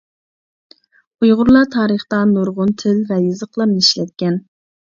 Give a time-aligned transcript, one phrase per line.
[1.25, 4.45] ئۇيغۇرلار تارىختا نۇرغۇن تىل ۋە يېزىقلارنى ئىشلەتكەن.